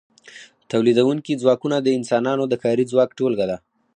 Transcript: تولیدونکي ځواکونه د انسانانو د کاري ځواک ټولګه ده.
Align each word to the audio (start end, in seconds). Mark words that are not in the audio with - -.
تولیدونکي 0.71 1.33
ځواکونه 1.41 1.77
د 1.81 1.87
انسانانو 1.97 2.43
د 2.49 2.53
کاري 2.63 2.83
ځواک 2.91 3.09
ټولګه 3.17 3.45
ده. 3.51 3.57